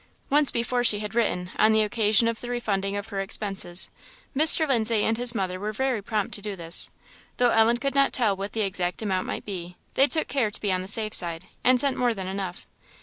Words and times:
Once 0.31 0.49
before 0.49 0.83
she 0.83 0.97
had 0.97 1.13
written, 1.13 1.51
on 1.57 1.73
the 1.73 1.83
occasion 1.83 2.27
of 2.27 2.41
the 2.41 2.49
refunding 2.49 2.95
her 2.95 3.21
expenses. 3.21 3.91
Mr. 4.35 4.67
Lindsay 4.67 5.03
and 5.03 5.17
his 5.19 5.35
mother 5.35 5.59
were 5.59 5.71
very 5.71 6.01
prompt 6.01 6.33
to 6.33 6.41
do 6.41 6.55
this, 6.55 6.89
though 7.37 7.51
Ellen 7.51 7.77
could 7.77 7.93
not 7.93 8.11
tell 8.11 8.35
what 8.35 8.53
the 8.53 8.61
exact 8.61 9.03
amount 9.03 9.27
might 9.27 9.45
be; 9.45 9.75
they 9.93 10.07
took 10.07 10.27
care 10.27 10.49
to 10.49 10.59
be 10.59 10.71
on 10.71 10.81
the 10.81 10.87
safe 10.87 11.13
side, 11.13 11.43
and 11.63 11.79
sent 11.79 11.97
more 11.97 12.15
than 12.15 12.25
enough. 12.25 12.65